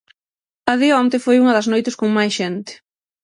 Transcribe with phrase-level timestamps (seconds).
[0.71, 2.71] A de onte foi unha das noites con máis xente.